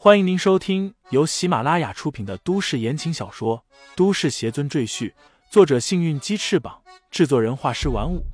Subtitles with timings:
[0.00, 3.64] 欢迎您收听由喜马拉雅出品的都市言情小说
[3.96, 5.10] 《都市邪尊赘婿》，
[5.50, 8.24] 作者：幸运鸡翅膀，制作人：画师玩五。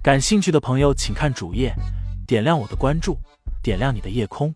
[0.00, 1.74] 感兴趣的朋友，请看主页，
[2.24, 3.18] 点亮我的关注，
[3.60, 4.54] 点亮你的夜空。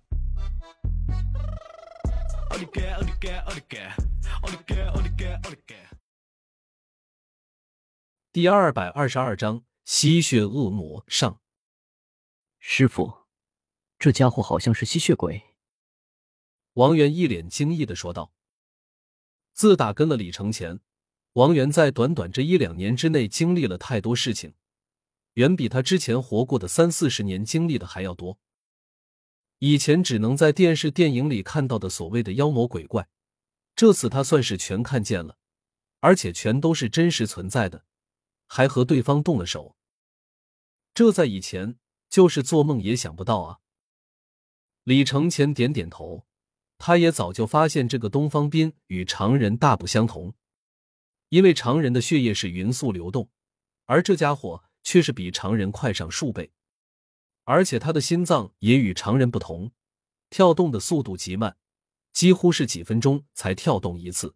[8.30, 11.40] 第二百二十二章吸血恶魔上。
[12.60, 13.12] 师傅，
[13.98, 15.42] 这家伙好像是吸血鬼。
[16.76, 18.34] 王源一脸惊异的说道
[19.54, 20.80] ：“自打跟了李承前，
[21.32, 24.52] 王源在短短这一两年之内经历了太多事情，
[25.34, 28.38] 远比他之前活过的三四十年经历的还要多。
[29.60, 33.08] 以前只能在电视、电影里看到的所谓的妖魔鬼怪，
[33.74, 35.38] 这次他算是全看见了，
[36.00, 37.86] 而且全都是真实存在的，
[38.46, 39.78] 还和对方动了手。
[40.92, 41.78] 这在以前
[42.10, 43.60] 就是做梦也想不到啊！”
[44.84, 46.26] 李承前点点头。
[46.78, 50.34] 他也早就发现这个东方斌与常人大不相同，
[51.30, 53.30] 因为常人的血液是匀速流动，
[53.86, 56.52] 而这家伙却是比常人快上数倍，
[57.44, 59.72] 而且他的心脏也与常人不同，
[60.28, 61.56] 跳动的速度极慢，
[62.12, 64.34] 几乎是几分钟才跳动一次。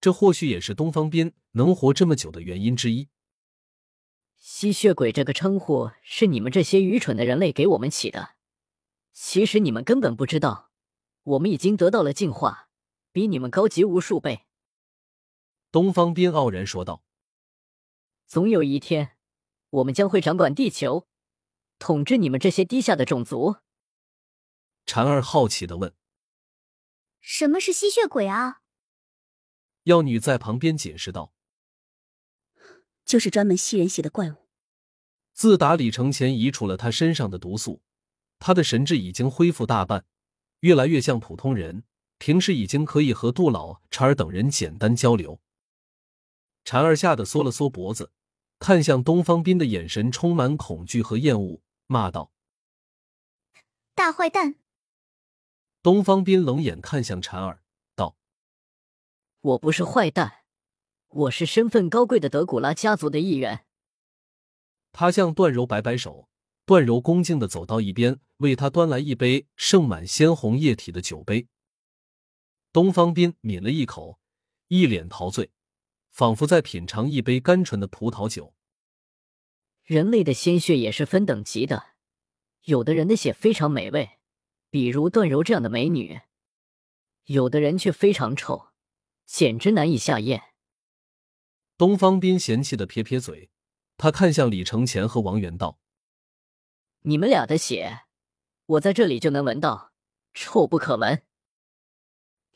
[0.00, 3.08] 这或许也是东方斌能活这么久的原因之一。
[4.36, 8.36] 吸血鬼这个称呼是你们这些愚蠢的人类给我们起的，
[9.12, 10.67] 其实你们根本不知道。
[11.28, 12.70] 我们已经得到了进化，
[13.12, 14.46] 比你们高级无数倍。”
[15.70, 17.04] 东方斌傲然说道。
[18.26, 19.16] “总有一天，
[19.70, 21.06] 我们将会掌管地球，
[21.78, 23.56] 统治你们这些低下的种族。”
[24.86, 25.94] 婵儿好奇的问
[27.20, 28.62] ：“什么是吸血鬼啊？”
[29.84, 31.34] 药女在旁边解释道
[33.04, 34.48] ：“就是专门吸人血的怪物。
[35.34, 37.82] 自打李承前移除了他身上的毒素，
[38.38, 40.06] 他的神智已经恢复大半。”
[40.60, 41.84] 越来越像普通人，
[42.18, 45.40] 平时已经可以和杜老、婵儿等人简单交流。
[46.64, 48.10] 婵儿吓得缩了缩脖子，
[48.58, 52.32] 看向东方斌的眼神充满恐惧和厌恶，骂道
[53.94, 54.56] ：“大坏蛋！”
[55.82, 57.62] 东方斌冷眼看向婵儿，
[57.94, 58.16] 道
[59.40, 60.44] ：“我不是坏蛋，
[61.08, 63.64] 我是身份高贵的德古拉家族的一员。”
[64.90, 66.27] 他向段柔摆摆手。
[66.68, 71.48] 段柔恭敬的走到一边，为他端来一杯盛满鲜红液体的酒杯。
[72.74, 74.20] 东方斌抿了一口，
[74.66, 75.50] 一脸陶醉，
[76.10, 78.52] 仿佛在品尝一杯甘醇的葡萄酒。
[79.82, 81.94] 人类的鲜血也是分等级的，
[82.64, 84.18] 有的人的血非常美味，
[84.68, 86.20] 比如段柔这样的美女；
[87.24, 88.66] 有的人却非常臭，
[89.24, 90.42] 简直难以下咽。
[91.78, 93.48] 东方斌嫌弃的撇撇嘴，
[93.96, 95.80] 他看向李承前和王元道。
[97.08, 98.02] 你们俩的血，
[98.66, 99.94] 我在这里就能闻到，
[100.34, 101.24] 臭不可闻。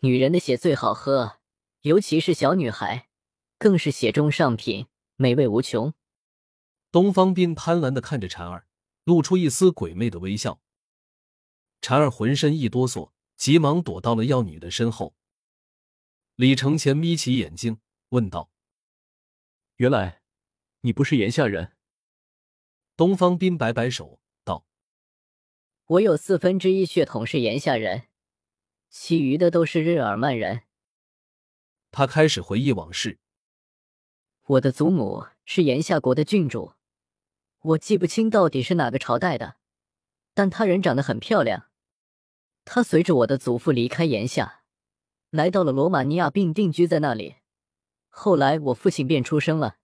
[0.00, 1.40] 女人的血最好喝，
[1.80, 3.08] 尤其是小女孩，
[3.56, 5.94] 更是血中上品，美味无穷。
[6.90, 8.66] 东方斌贪婪的看着婵儿，
[9.04, 10.60] 露出一丝鬼魅的微笑。
[11.80, 15.14] 婵儿浑身一哆嗦，急忙躲到了药女的身后。
[16.36, 17.80] 李承前眯起眼睛
[18.10, 18.50] 问道
[19.76, 20.20] ：“原来
[20.82, 21.74] 你不是炎夏人？”
[22.98, 24.18] 东方斌摆摆手。
[25.92, 28.04] 我有四分之一血统是炎夏人，
[28.88, 30.62] 其余的都是日耳曼人。
[31.90, 33.18] 他开始回忆往事。
[34.46, 36.72] 我的祖母是炎夏国的郡主，
[37.60, 39.56] 我记不清到底是哪个朝代的，
[40.32, 41.68] 但她人长得很漂亮。
[42.64, 44.62] 她随着我的祖父离开炎夏，
[45.28, 47.34] 来到了罗马尼亚，并定居在那里。
[48.08, 49.76] 后来我父亲便出生了，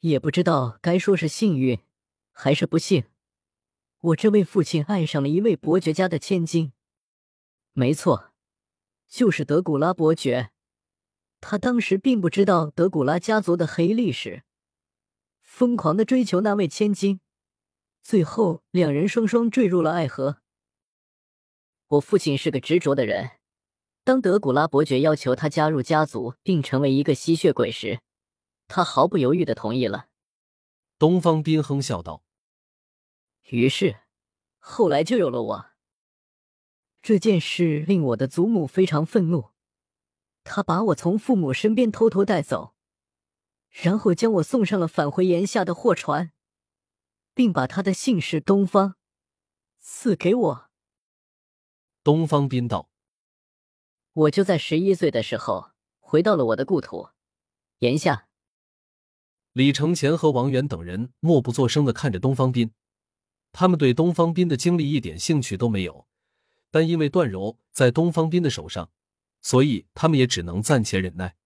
[0.00, 1.78] 也不知道该说是幸运
[2.32, 3.04] 还是不幸。
[4.04, 6.74] 我这位父亲爱上了一位伯爵家的千金，
[7.72, 8.32] 没错，
[9.08, 10.50] 就是德古拉伯爵。
[11.40, 14.44] 他当时并不知道德古拉家族的黑历史，
[15.40, 17.20] 疯狂的追求那位千金，
[18.02, 20.42] 最后两人双双坠入了爱河。
[21.86, 23.38] 我父亲是个执着的人，
[24.04, 28.00] 当德古拉伯爵要求他加入家族并成为一个吸血鬼时，
[28.68, 30.08] 他毫不犹豫的同意了。
[30.98, 32.22] 东方斌哼笑道。
[33.50, 33.96] 于是，
[34.66, 35.66] 后来就有了我。
[37.02, 39.50] 这件事令我的祖母非常愤怒，
[40.42, 42.74] 她把我从父母身边偷偷带走，
[43.68, 46.32] 然后将我送上了返回炎夏的货船，
[47.34, 48.96] 并把他的姓氏东方
[49.80, 50.70] 赐给我。
[52.02, 52.88] 东方斌道
[54.14, 57.10] ：“我就在十一岁的时候回到了我的故土
[57.80, 58.28] 炎夏。”
[59.52, 62.72] 李承前和王源等人默不作声的看着东方斌。
[63.56, 66.08] 他们对东方斌的经历一点兴趣都没有，
[66.72, 68.90] 但因为段柔在东方斌的手上，
[69.40, 71.36] 所以他们也只能暂且忍耐。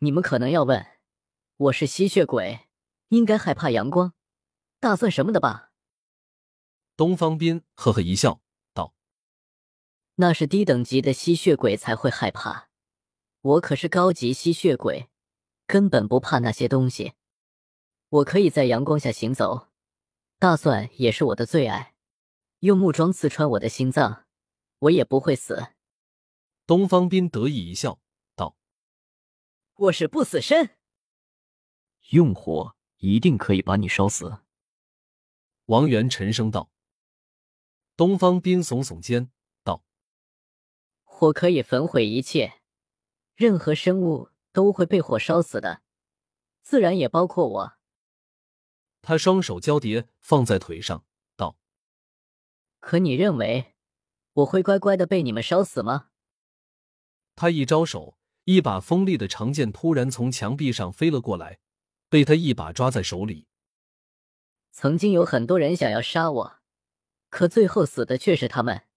[0.00, 0.84] 你们可能要问，
[1.56, 2.68] 我是吸血鬼，
[3.08, 4.12] 应该害怕阳光、
[4.80, 5.72] 大蒜什么的吧？
[6.94, 8.42] 东方斌呵呵一笑，
[8.74, 8.92] 道
[10.16, 12.68] ：“那是低等级的吸血鬼才会害怕，
[13.40, 15.08] 我可是高级吸血鬼，
[15.66, 17.14] 根本不怕那些东西。
[18.10, 19.68] 我可以在阳光下行走，
[20.42, 21.94] 大蒜也是我的最爱。
[22.58, 24.26] 用木桩刺穿我的心脏，
[24.80, 25.68] 我也不会死。”
[26.66, 28.00] 东方斌得意一笑。
[28.34, 28.56] 道
[29.76, 30.76] 我是不死身，
[32.08, 34.38] 用火一定可以把你烧死。
[35.66, 36.72] 王源沉声道。
[37.96, 39.30] 东方斌耸耸肩
[39.62, 39.84] 道
[41.04, 42.60] ：“火可以焚毁一切，
[43.36, 45.82] 任何生物都会被火烧死的，
[46.62, 47.72] 自然也包括我。”
[49.02, 51.04] 他双手交叠放在腿上
[51.36, 51.58] 道
[52.80, 53.74] ：“可你认为
[54.32, 56.08] 我会乖乖的被你们烧死吗？”
[57.36, 58.16] 他一招手。
[58.44, 61.60] 一把锋利的长剑突然从墙壁上飞了过来，
[62.08, 63.46] 被他一把抓在手里。
[64.72, 66.56] 曾经有很多人想要杀我，
[67.30, 68.88] 可最后死的却是他们。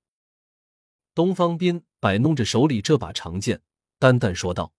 [1.14, 3.62] 东方斌摆弄着手里这把长剑，
[4.00, 4.74] 淡淡说道：“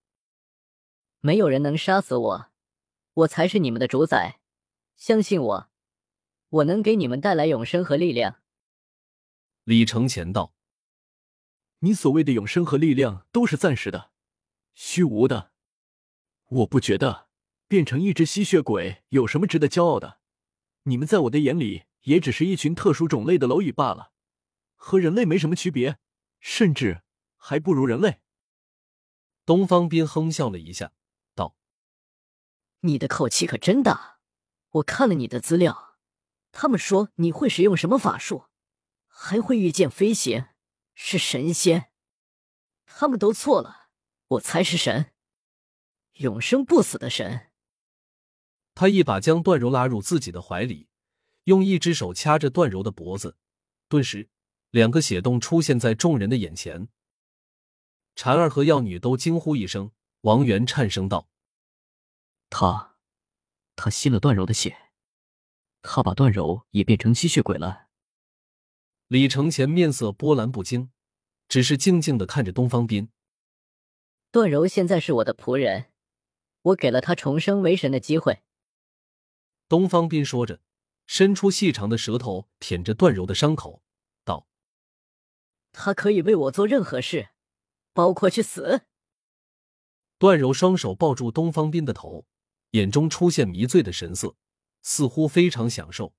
[1.23, 2.50] 没有人能杀死我，
[3.14, 4.40] 我才是你们的主宰。
[4.96, 5.70] 相信我，
[6.48, 8.43] 我能给你们带来永生和力量。”
[9.64, 10.54] 李承前道
[11.81, 14.12] ：“你所谓的永生和力量都是暂时的。”
[14.75, 15.52] 虚无的，
[16.46, 17.28] 我不觉得
[17.66, 20.20] 变成一只吸血鬼有什么值得骄傲的。
[20.82, 24.12] 你们在我的眼里也只是一群特殊种类的蝼蚁罢了，
[24.75, 25.99] 和人类没什么区别，
[26.40, 27.02] 甚至
[27.37, 28.20] 还不如人类。
[29.44, 30.92] 东方斌哼笑了一下，
[31.34, 31.56] 道
[32.81, 34.15] ：“你的口气可真大。
[34.76, 35.96] 我看了你的资料，
[36.52, 38.46] 他们说你会使用什么法术，
[39.06, 40.46] 还会御剑飞行，
[40.94, 41.90] 是神仙。
[42.84, 43.84] 他们都错了。”
[44.31, 45.12] 我才是神，
[46.14, 47.52] 永生不死的神。
[48.75, 50.88] 他一把将段柔拉入自己的怀里，
[51.44, 53.37] 用一只手掐着段柔的脖子，
[53.88, 54.28] 顿时，
[54.70, 56.88] 两个血洞出现在众人的眼前。
[58.17, 59.93] 婵儿和药女都惊呼一声。
[60.23, 61.28] 王源颤声道
[62.50, 62.95] ：“他，
[63.76, 64.90] 他吸了段柔的血，
[65.82, 67.87] 他把段柔也变成吸血鬼了。”
[69.06, 70.90] 李承前面色波澜不惊，
[71.46, 73.11] 只是静静的看着东方斌。
[74.32, 75.93] 段柔现在是我的仆人，
[76.62, 78.43] 我给了他重生为神的机会。
[79.69, 80.61] 东方斌说着，
[81.06, 83.82] 伸出细长的舌头舔着段柔的伤口，
[84.25, 84.49] 道
[85.70, 87.28] ：“他可以为我做任何事，
[87.93, 88.82] 包括去死。”
[90.19, 92.26] 段柔双手抱住东方斌的头，
[92.70, 94.36] 眼中出现迷醉的神色，
[94.82, 96.14] 似乎非常享受。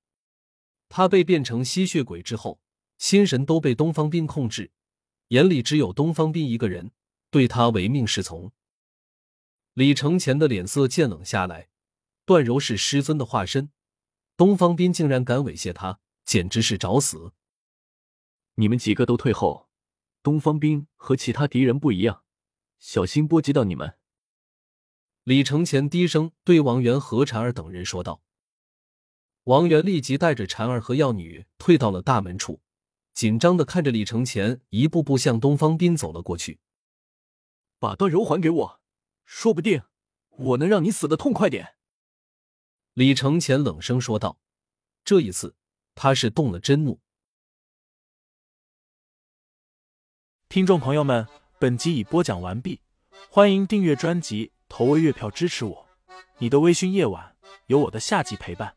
[0.89, 2.61] 他被变成吸血鬼之后，
[2.97, 4.71] 心神都被东方斌控制，
[5.29, 6.91] 眼里只有东方斌一个人。
[7.29, 8.53] 对他唯命是从。
[9.73, 11.69] 李承前的脸色渐冷下来。
[12.25, 13.71] 段柔是师尊的化身，
[14.35, 17.31] 东方斌竟然敢猥亵他，简直是找死！
[18.55, 19.69] 你们几个都退后，
[20.21, 22.23] 东方斌和其他敌人不一样，
[22.79, 23.97] 小心波及到你们。
[25.27, 28.21] 李承前低声对王元和婵儿等人说道。
[29.44, 32.62] 王元立即带着婵儿和药女退到了大门处，
[33.13, 36.61] 紧张的看着李承前一步步向东方斌走了过去。
[37.78, 38.81] 把段柔还给我，
[39.25, 39.83] 说不定
[40.30, 41.75] 我能让你死的痛快点。”
[42.95, 44.40] 李承前冷声说道。
[45.04, 45.57] 这一次，
[45.94, 47.02] 他是动了真怒。
[50.47, 51.28] 听众朋友们，
[51.59, 52.80] 本集已播讲完毕，
[53.30, 55.86] 欢迎订阅专辑，投喂月票支持我。
[56.38, 58.77] 你的微醺夜晚，有我的下集陪伴。